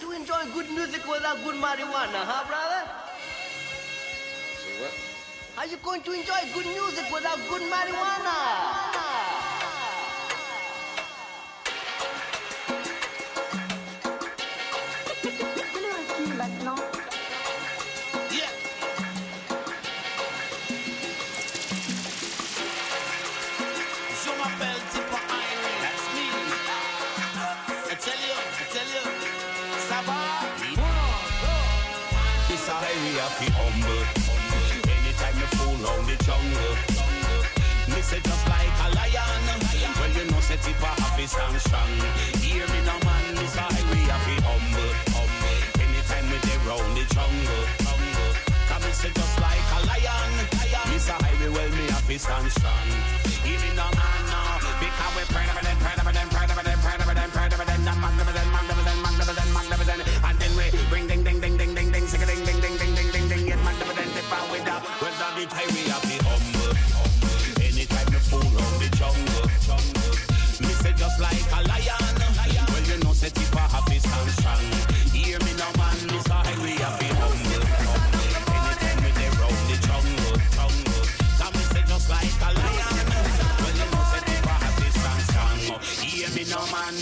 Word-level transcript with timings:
going 0.00 0.16
to 0.16 0.20
enjoy 0.20 0.52
good 0.52 0.70
music 0.70 1.06
without 1.06 1.36
good 1.44 1.56
marijuana, 1.56 2.24
huh, 2.26 2.44
brother? 2.48 2.90
Say 4.58 4.80
what? 4.80 4.92
How 5.56 5.64
you 5.64 5.76
going 5.78 6.02
to 6.02 6.12
enjoy 6.12 6.40
good 6.54 6.66
music 6.66 7.04
without 7.12 7.38
good 7.48 7.62
marijuana? 7.62 8.93
I 33.14 33.28
feel 33.38 33.54
humble. 33.54 34.02
Anytime 34.90 35.36
you 35.38 35.48
fool 35.54 35.86
on 35.86 36.02
the 36.02 36.16
jungle. 36.26 36.74
Me 37.94 38.00
say 38.02 38.18
just 38.18 38.44
like 38.50 38.74
a 38.82 38.88
lion. 38.90 39.42
Well 40.02 40.10
you 40.18 40.24
know 40.30 40.40
say 40.42 40.58
tip 40.58 40.82
a 40.82 40.90
happy 40.98 41.26
stand 41.30 41.54
strong. 41.62 41.94
Hear 42.42 42.66
me 42.66 42.80
now 42.82 42.98
man, 43.06 43.34
this 43.38 43.54
a 43.54 43.62
highway 43.70 44.02
I 44.10 44.18
feel 44.26 44.42
humble. 44.42 44.92
Anytime 45.78 46.26
we 46.26 46.38
dey 46.42 46.58
round 46.66 46.90
the 46.98 47.04
jungle. 47.14 47.64
Come 48.66 48.82
me 48.82 48.90
say 48.90 49.12
just 49.14 49.36
like 49.38 49.62
a 49.62 49.80
lion. 49.86 50.30
This 50.90 51.06
a 51.08 51.14
highway 51.14 51.50
well 51.54 51.70
me 51.70 51.86
happy 51.94 52.18
stand 52.18 52.50
strong. 52.50 52.88
Hear 53.46 53.60
me 53.62 53.70
now 53.78 53.94
man 53.94 54.22
now. 54.26 54.58
Because 54.82 55.12
we 55.14 55.22
proud 55.30 55.54
of 55.54 55.62
them, 55.62 55.76
proud 55.78 55.98
of 56.02 56.08
them, 56.10 56.28
proud 56.34 56.50
of 56.50 56.58
them, 56.66 56.78
proud 56.82 56.98
of 56.98 57.14
them, 57.14 57.30
proud 57.30 57.52
of 57.52 57.58
them. 57.62 57.80
That 57.84 57.96
magnificent, 58.00 58.02
magnificent, 58.02 58.43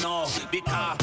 no. 0.02 0.26
Because 0.50 1.01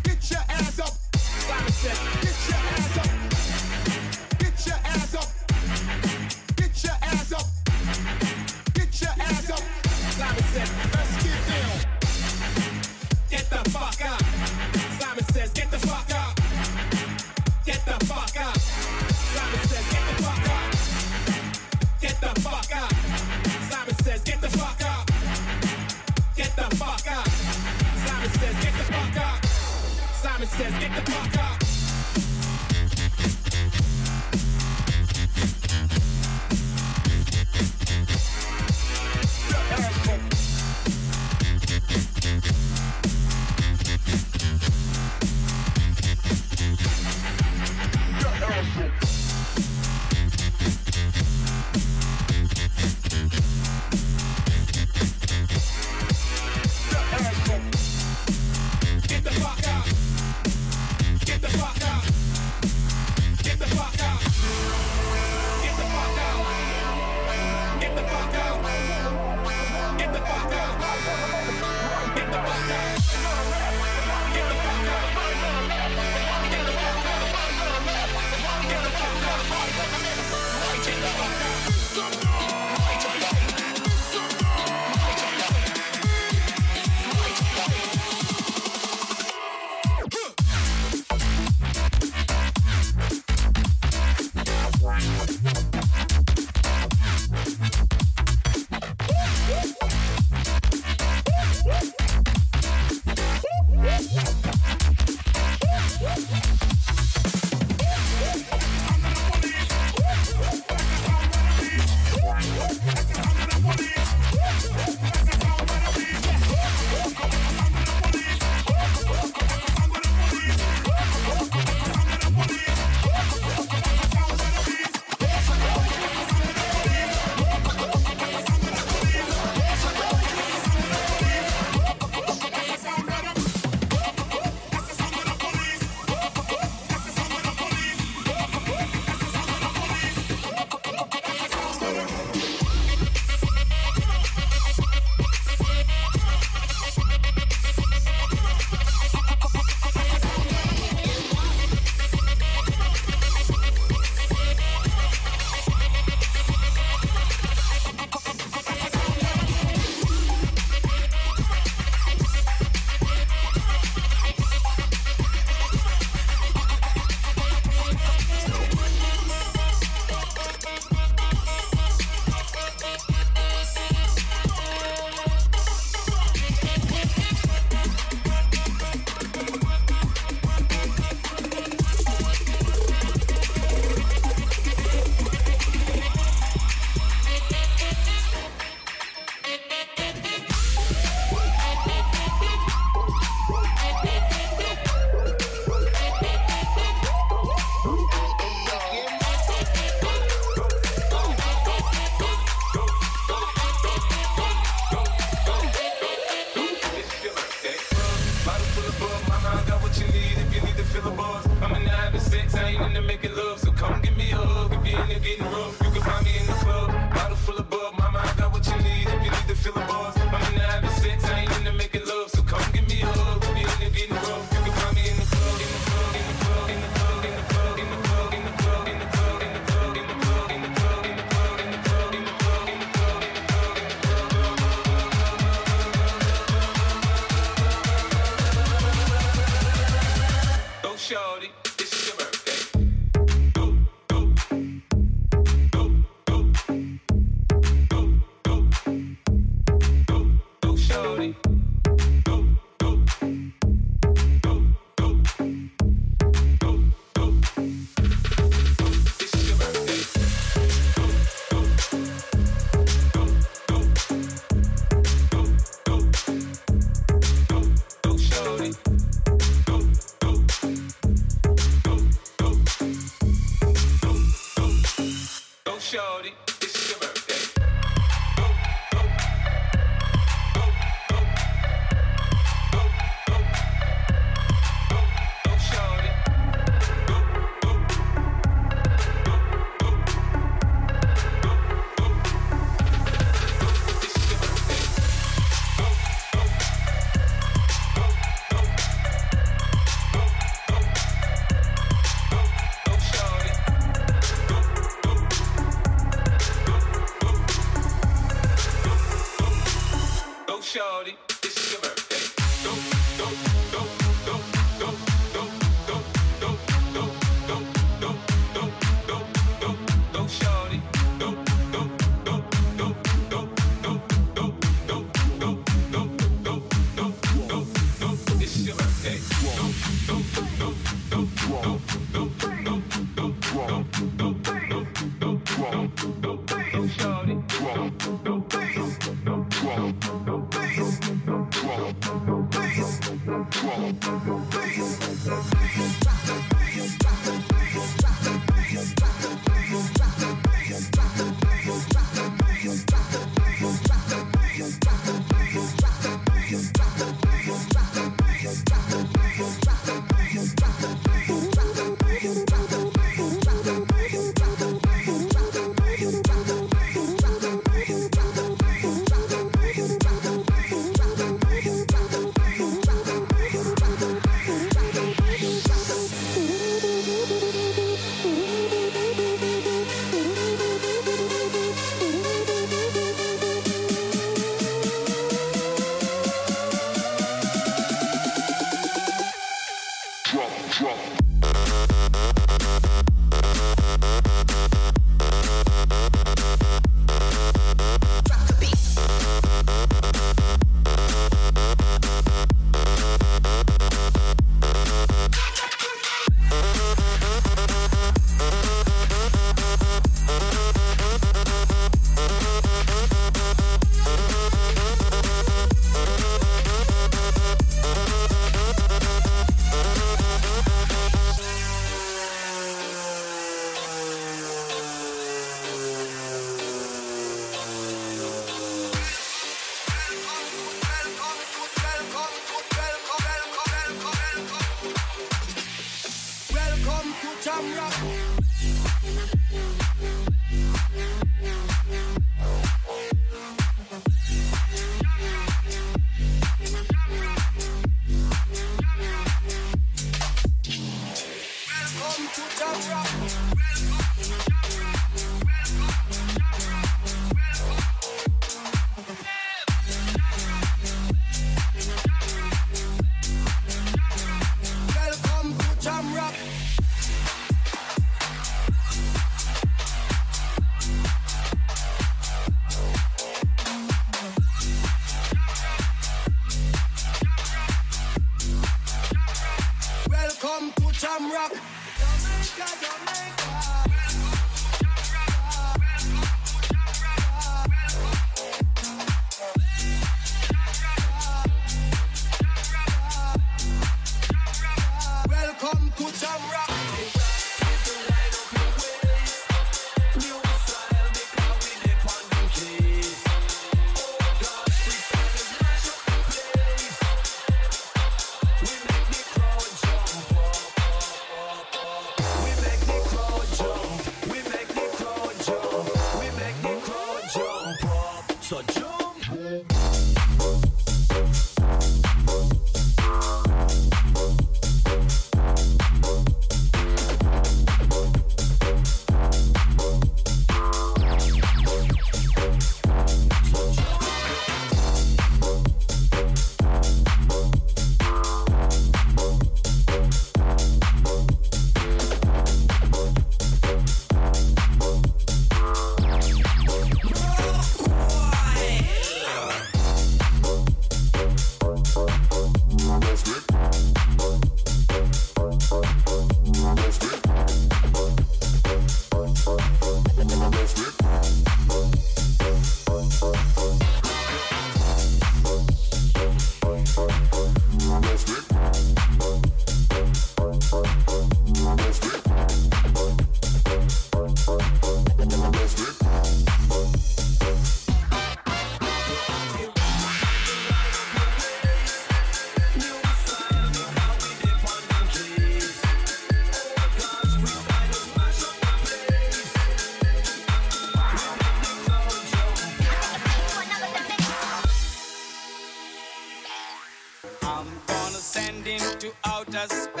suspect. 599.67 600.00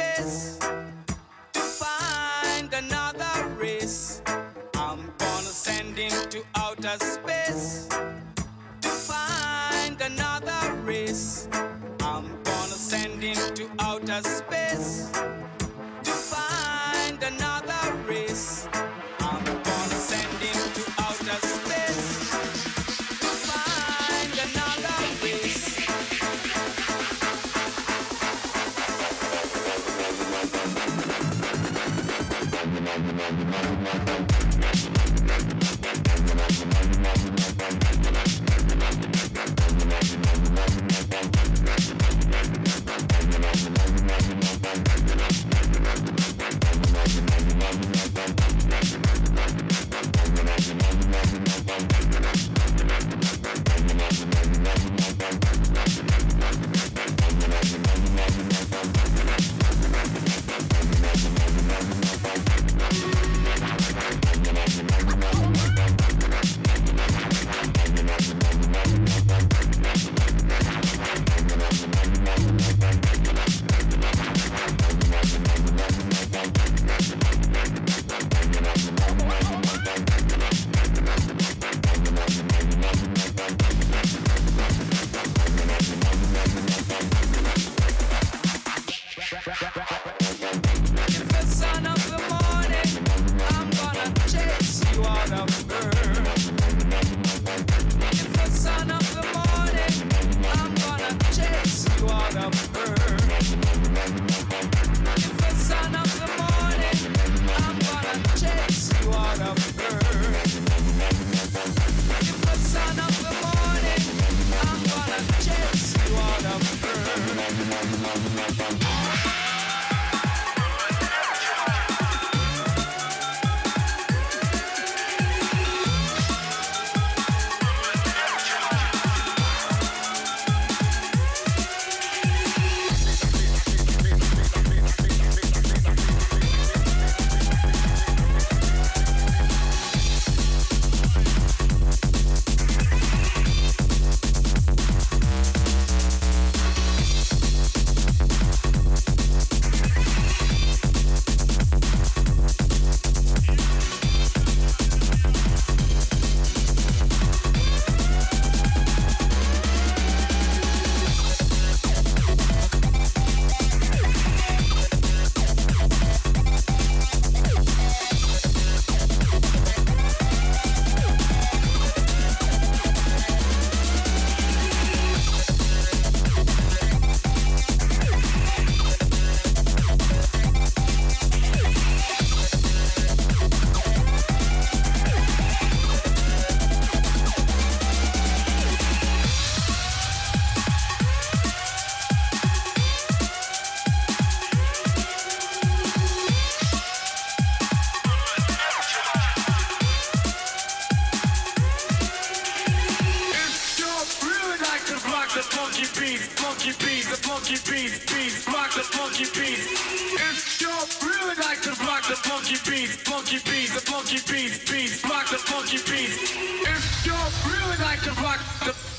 If 209.53 210.61
you 210.61 210.69
really 211.05 211.35
like 211.35 211.61
to 211.63 211.75
block 211.83 212.07
the 212.07 212.15
funky 212.15 212.55
beats, 212.69 212.95
funky 213.03 213.39
beats, 213.43 213.73
the 213.73 213.81
funky 213.81 214.19
beats, 214.31 214.71
beats, 214.71 215.01
block 215.01 215.29
the 215.29 215.37
funky 215.37 215.77
beats. 215.91 216.31
If 216.63 217.05
you 217.05 217.13
really 217.51 217.77
like 217.83 218.01
to 218.03 218.13
block 218.21 218.39
the 218.63 218.90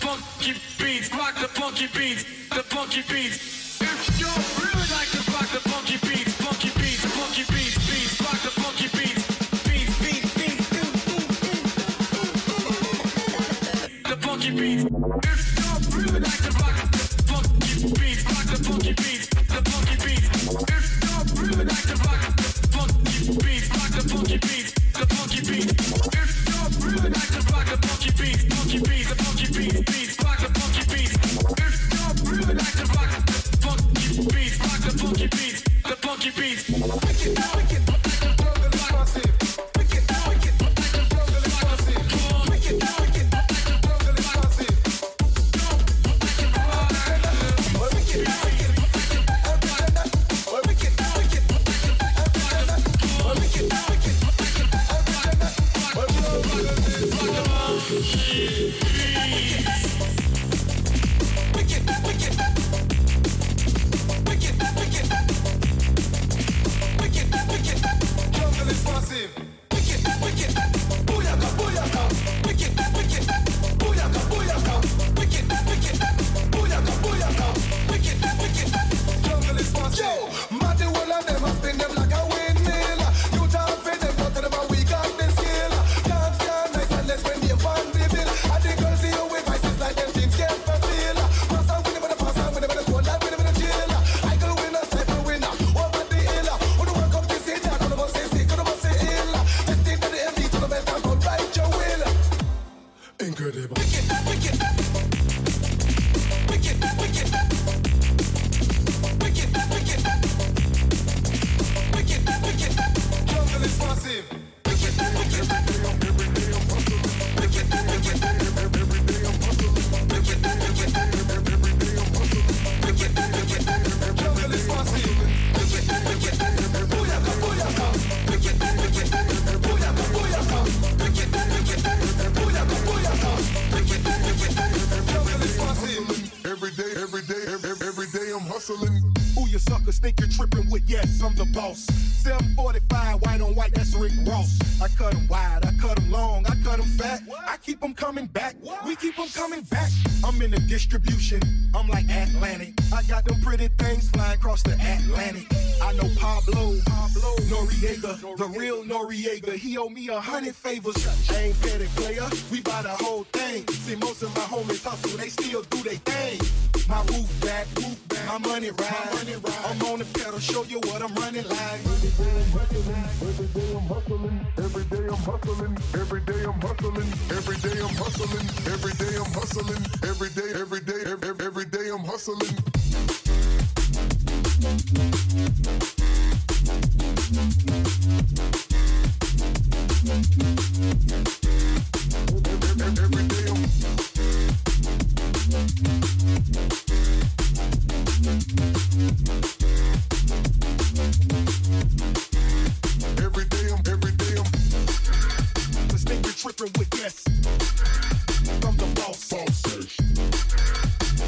From 208.60 208.76
the 208.76 208.86
boss 208.96 209.18
sausage. 209.18 209.96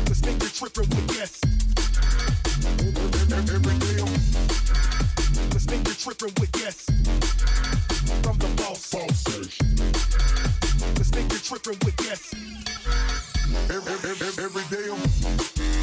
This 0.07 0.20
tripping 0.59 0.88
with 0.90 1.16
yes. 1.16 1.40
Every 5.85 5.94
tripping 5.94 6.35
with 6.40 6.50
yes. 6.57 6.85
From 8.22 8.38
the 8.38 8.48
boss 8.57 8.80
tripping 11.44 11.78
with 11.85 11.94
yes. 12.00 12.35
Every, 13.70 13.94
every 14.44 14.62
day. 14.70 15.73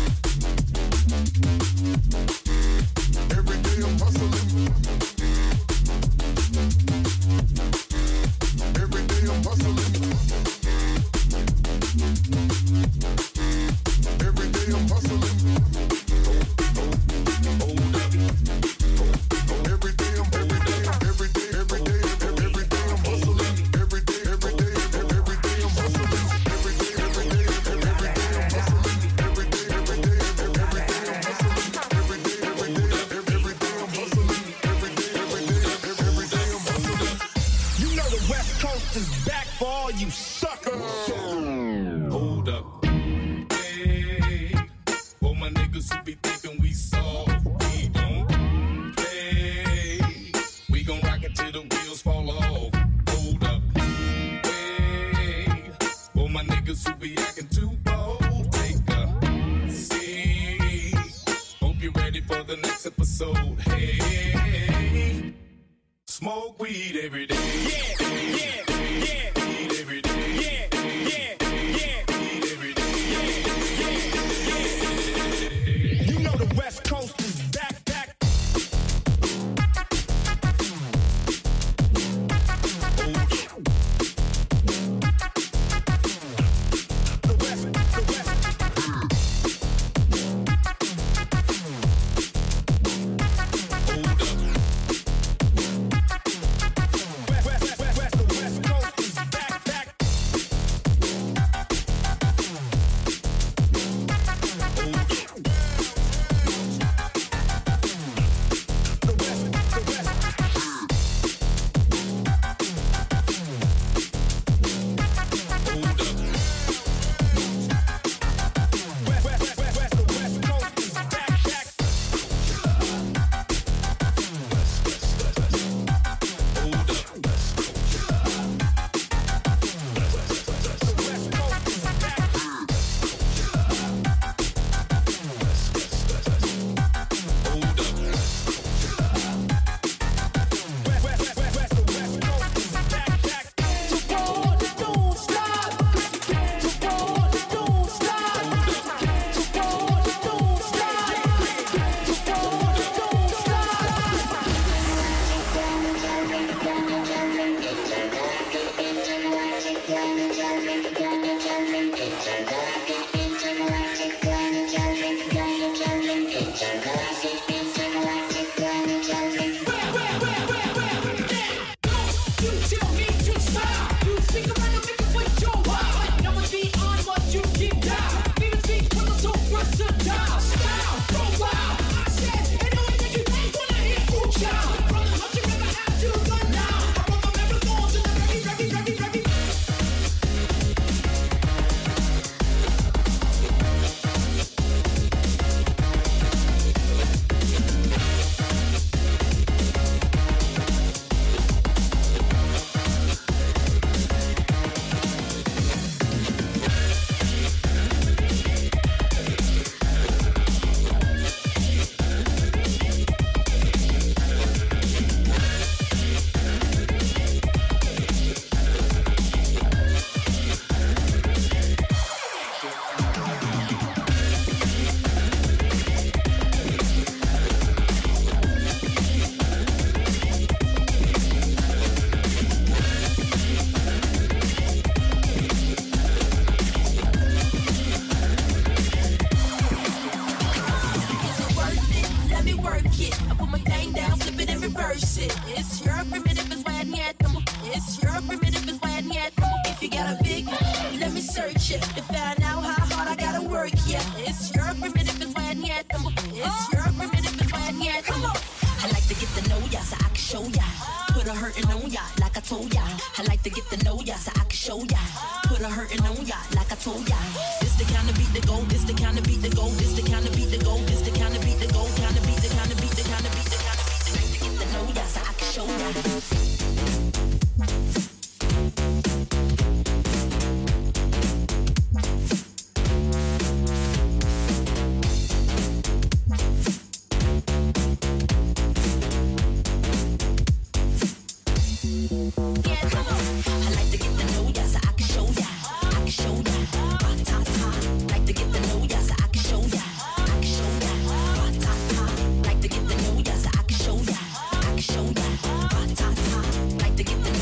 Like 305.32 306.96
to 306.98 307.04
get 307.04 307.24
to 307.24 307.41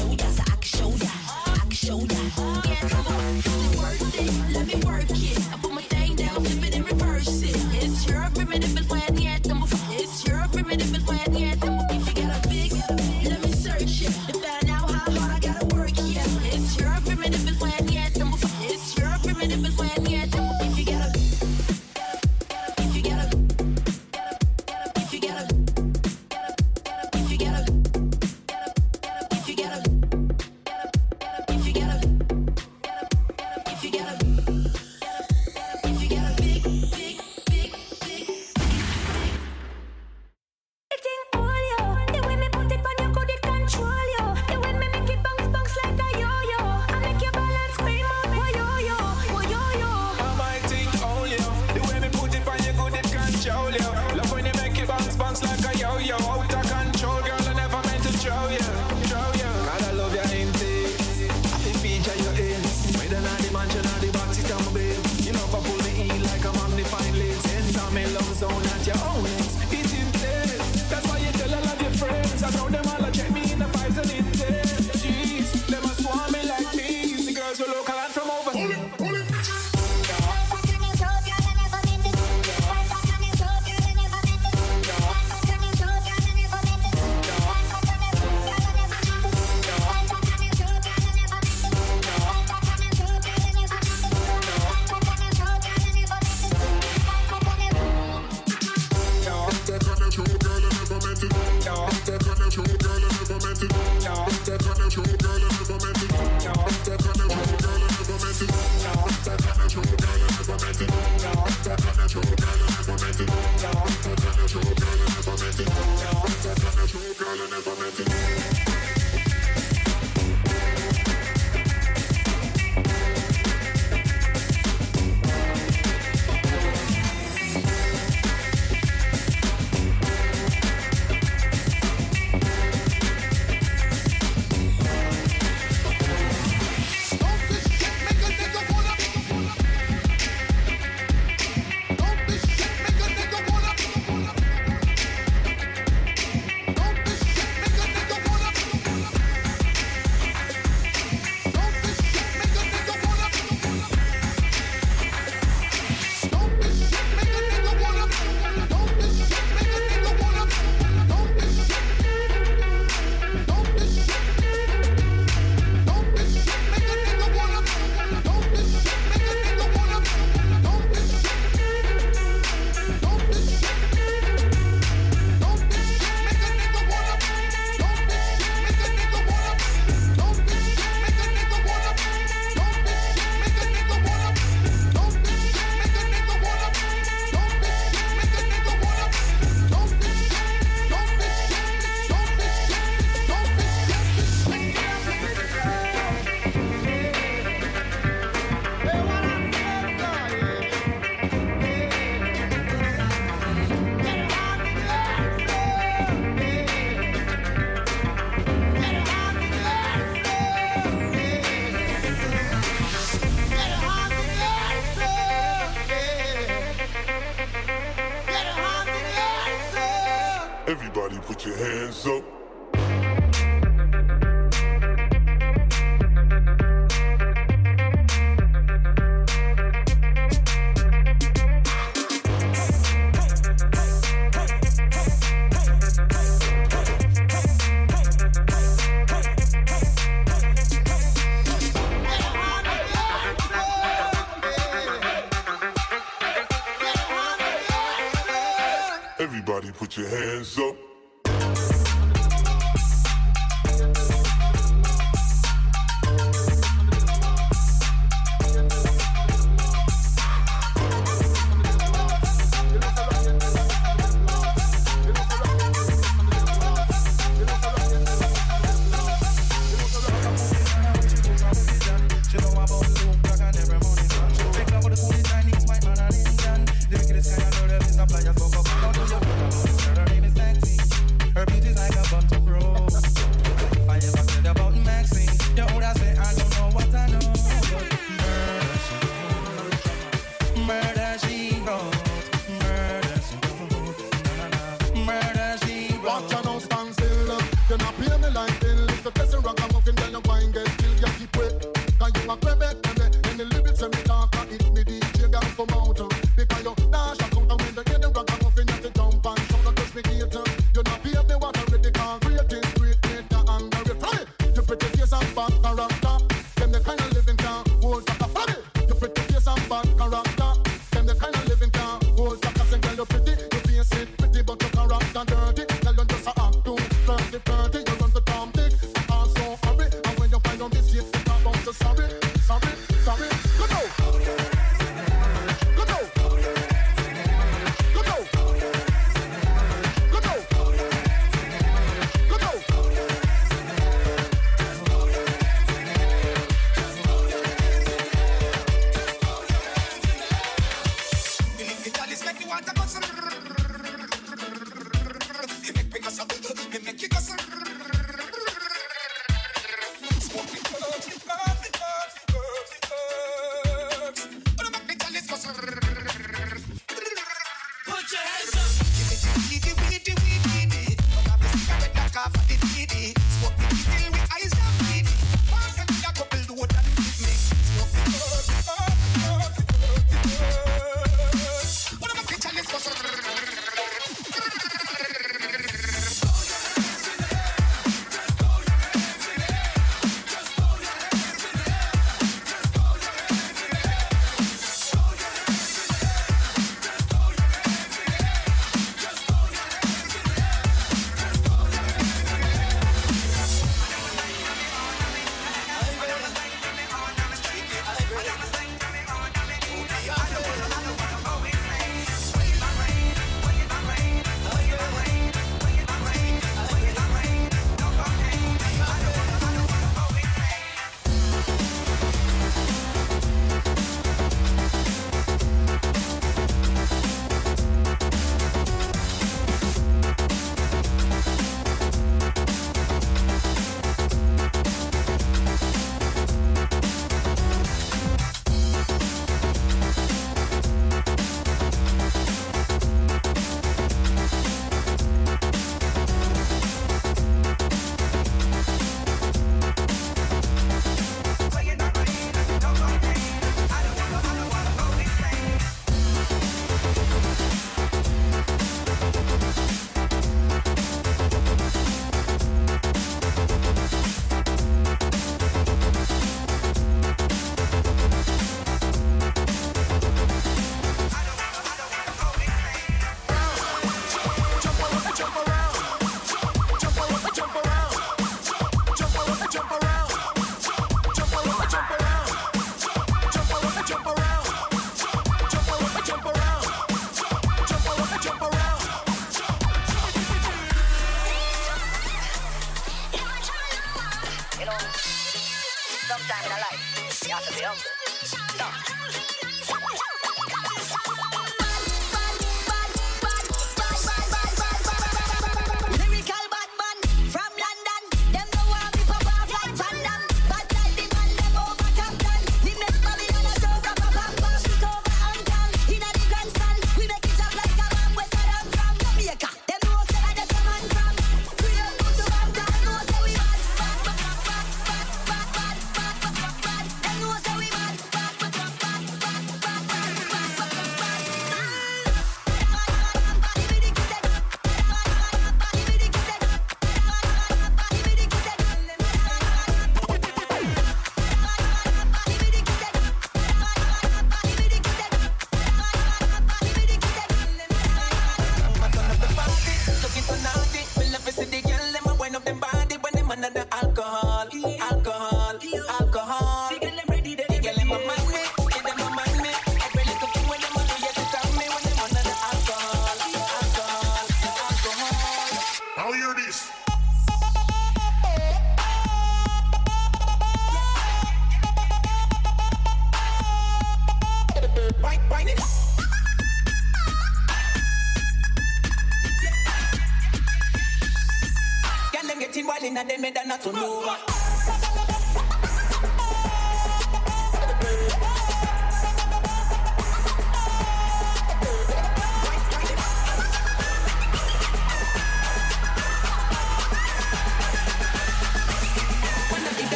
put 221.39 221.47
your 221.47 221.57
hands 221.57 222.05
up. 222.05 222.48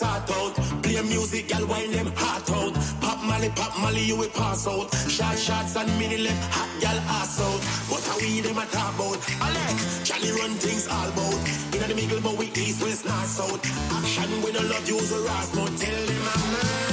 Sort 0.00 0.30
out. 0.38 0.54
Play 0.82 1.02
music, 1.02 1.48
gal 1.48 1.66
wind 1.66 1.92
them 1.92 2.10
heart 2.16 2.48
out. 2.58 2.74
Pop 3.00 3.20
Molly, 3.28 3.50
pop 3.50 3.72
Molly, 3.78 4.02
you 4.10 4.16
will 4.16 4.32
pass 4.40 4.66
out. 4.66 4.88
Shot 5.16 5.36
shots 5.36 5.76
and 5.76 5.90
mini 5.98 6.18
left, 6.18 6.42
hot 6.54 6.70
gal 6.80 6.98
ass 7.18 7.40
out. 7.40 7.62
What 7.90 8.02
are 8.10 8.18
we 8.20 8.40
them 8.40 8.58
a 8.58 8.66
talk 8.66 8.94
about? 8.94 9.20
Alex, 9.46 10.00
Johnny 10.08 10.30
run 10.40 10.54
things 10.64 10.88
all 10.88 11.08
about. 11.12 11.40
In 11.74 11.80
the 11.88 11.94
middle, 11.94 12.20
but 12.20 12.36
we 12.38 12.46
east, 12.62 12.82
west, 12.82 13.04
north, 13.04 13.30
south. 13.36 13.62
Action 13.96 14.30
we 14.42 14.52
no 14.52 14.62
love, 14.72 14.88
use 14.88 15.12
a 15.12 15.20
ras, 15.28 15.48
but 15.54 15.70
tell 15.76 16.06
them 16.08 16.24
I'm 16.34 16.52
murderer. 16.52 16.89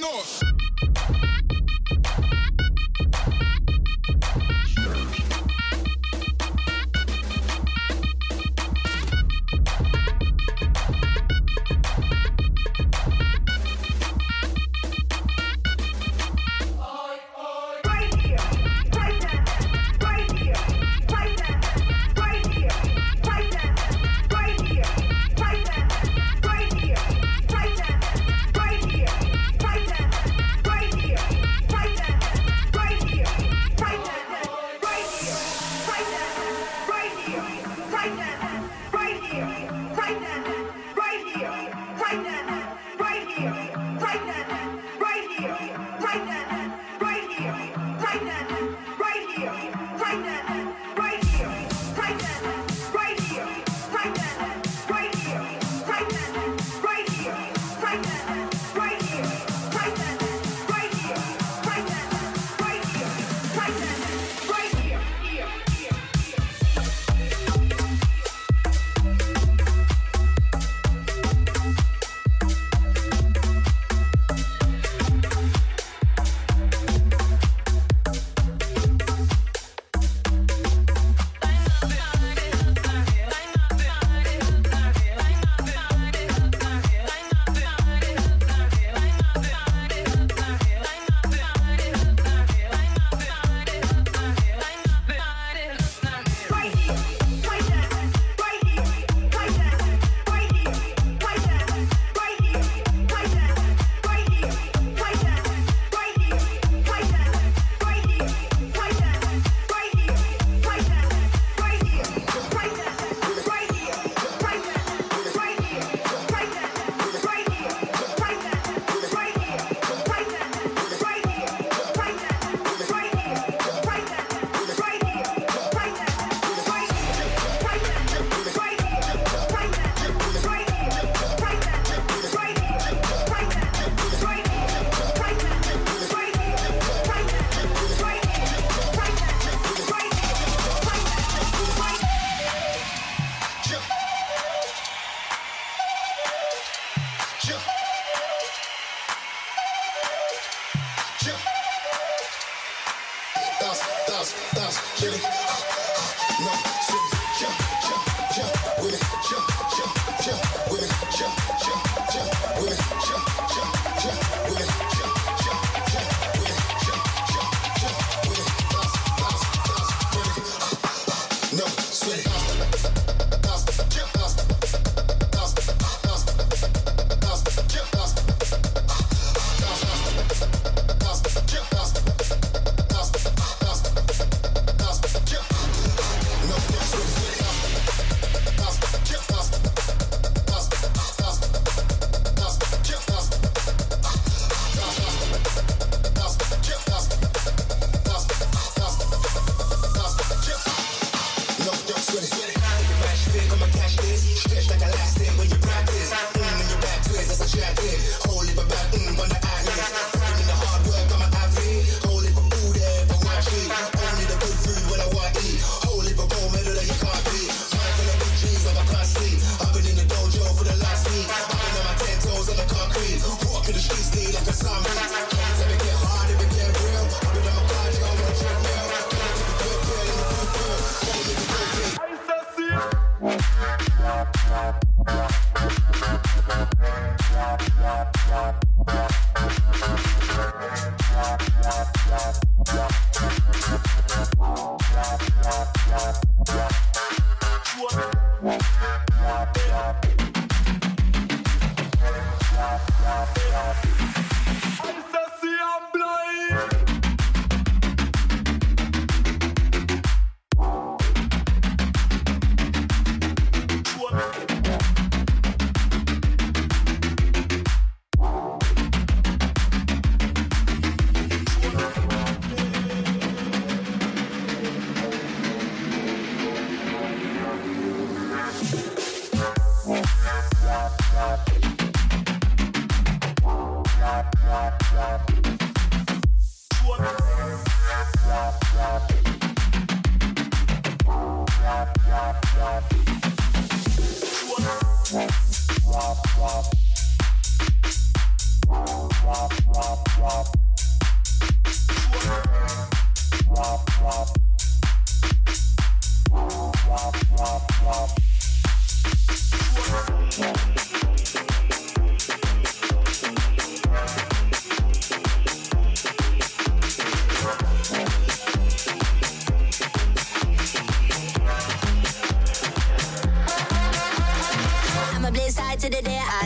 You 0.00 0.49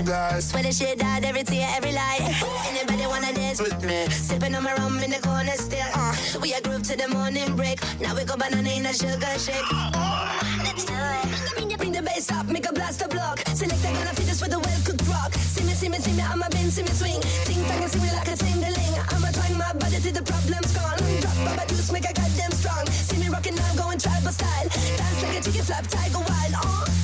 girl. 0.04 0.40
Swear 0.40 0.62
that 0.62 0.74
shit 0.74 0.98
died 0.98 1.24
every 1.24 1.42
tear, 1.42 1.66
every 1.76 1.92
lie. 1.92 2.20
Anybody 2.68 3.06
wanna 3.06 3.32
dance 3.32 3.60
with 3.60 3.82
me? 3.84 4.06
Sipping 4.10 4.54
on 4.54 4.62
my 4.62 4.74
rum 4.74 4.98
in 5.00 5.10
the 5.10 5.20
corner 5.20 5.56
still. 5.56 5.86
Uh, 5.94 6.14
we 6.40 6.52
a 6.52 6.60
group 6.60 6.82
to 6.84 6.96
the 6.96 7.08
morning 7.08 7.56
break. 7.56 7.80
Now 8.00 8.14
we 8.14 8.24
go 8.24 8.36
banana 8.36 8.68
in 8.68 8.86
a 8.86 8.92
sugar 8.92 9.34
shake. 9.38 9.64
Uh, 9.72 10.38
let's 10.64 10.84
do 10.84 10.94
it. 10.94 11.54
Bring 11.54 11.68
the, 11.68 11.76
bring 11.76 11.92
the 11.92 12.02
bass 12.02 12.30
up, 12.30 12.46
make 12.46 12.68
a 12.68 12.72
blast 12.72 13.02
of 13.02 13.10
block. 13.10 13.40
Select 13.54 13.82
a 13.84 13.86
kind 13.86 14.08
of 14.08 14.28
us 14.28 14.40
with 14.42 14.52
a 14.52 14.58
well 14.58 14.80
cooked 14.84 15.08
rock. 15.08 15.32
See 15.34 15.64
me, 15.64 15.72
see 15.72 15.88
me, 15.88 15.98
see 15.98 16.12
me, 16.12 16.22
I'm 16.22 16.42
a 16.42 16.48
bin, 16.50 16.70
see 16.70 16.82
me 16.82 16.92
swing. 16.92 17.20
Sing 17.22 17.64
tang 17.64 17.82
and 17.82 17.90
sing 17.90 18.02
me 18.02 18.10
like 18.12 18.28
a 18.28 18.36
singling. 18.36 18.94
I'ma 19.10 19.28
twang 19.32 19.56
my 19.58 19.72
body 19.72 19.98
till 20.00 20.12
the 20.12 20.22
problem's 20.22 20.72
gone. 20.76 20.98
Drop 21.20 21.56
my 21.56 21.64
juice, 21.66 21.90
make 21.92 22.04
a 22.04 22.12
goddamn 22.12 22.52
strong. 22.52 22.86
See 22.86 23.18
me 23.18 23.28
rocking, 23.28 23.58
I'm 23.58 23.76
going 23.76 23.98
tribal 23.98 24.32
style. 24.32 24.68
Dance 24.68 25.22
like 25.22 25.38
a 25.38 25.40
chicken 25.42 25.64
flap, 25.64 25.86
tiger 25.88 26.18
wild. 26.18 26.54
Uh, 26.54 27.03